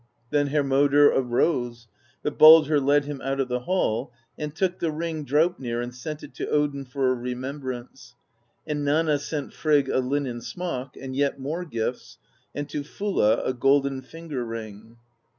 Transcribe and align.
Then 0.31 0.47
Hermodr 0.47 1.09
arose; 1.15 1.87
but 2.23 2.39
Baldr 2.39 2.83
led 2.83 3.05
him 3.05 3.21
out 3.21 3.39
of 3.39 3.49
the 3.49 3.59
hall, 3.59 4.11
and 4.35 4.55
took 4.55 4.79
the 4.79 4.89
ring 4.91 5.23
Draupnir 5.23 5.79
and 5.79 5.93
sent 5.93 6.23
it 6.23 6.33
to 6.33 6.49
Odin 6.49 6.85
for 6.85 7.11
a 7.11 7.13
remembrance. 7.13 8.15
And 8.65 8.83
Nanna 8.83 9.19
sent 9.19 9.53
Frigg 9.53 9.89
a 9.89 9.99
linen 9.99 10.41
smock, 10.41 10.97
and 10.97 11.15
yet 11.15 11.39
more 11.39 11.63
gifts, 11.65 12.17
and 12.55 12.67
to 12.69 12.83
Fulla 12.83 13.43
a 13.43 13.53
golden 13.53 14.01
finger 14.01 14.43
ring. 14.43 14.97